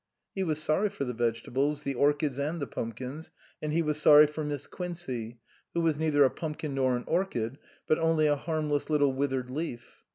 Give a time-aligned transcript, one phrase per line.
[0.33, 3.29] He was sorry for the vege tables, the orchids and the pumpkins;
[3.61, 5.37] and he was sorry for Miss Quincey,
[5.75, 10.01] who was neither a pumpkin nor an orchid, but only a harmless little withered leaf.